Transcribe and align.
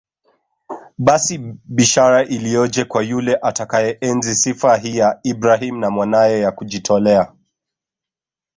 Basi 0.97 1.37
bishara 1.65 2.23
iliyoje 2.25 2.85
kwa 2.85 3.03
yule 3.03 3.35
atakayeenzi 3.41 4.35
sifa 4.35 4.77
hii 4.77 4.97
ya 4.97 5.19
Ibrahim 5.23 5.79
na 5.79 5.89
Mwanaye 5.89 6.39
ya 6.39 6.51
kujitolea 6.51 7.33